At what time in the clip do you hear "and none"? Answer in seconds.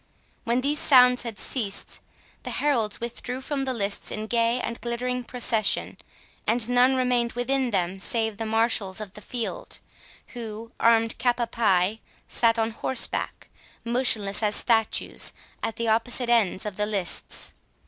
6.47-6.95